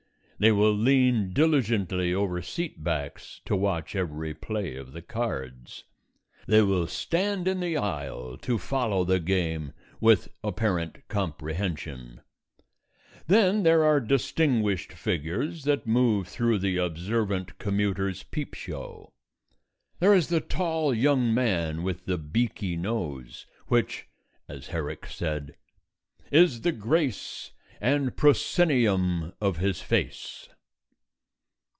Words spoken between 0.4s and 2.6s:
They will lean diligently over